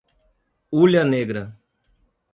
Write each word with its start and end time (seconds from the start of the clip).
Hulha 0.71 1.03
Negra 1.05 1.43